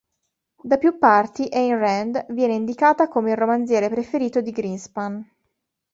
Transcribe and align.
Da 0.63 0.77
più 0.79 0.97
parti 0.97 1.47
Ayn 1.51 1.77
Rand 1.77 2.25
viene 2.33 2.55
indicata 2.55 3.07
come 3.07 3.29
il 3.29 3.37
romanziere 3.37 3.87
preferito 3.87 4.41
di 4.41 4.49
Greenspan. 4.49 5.29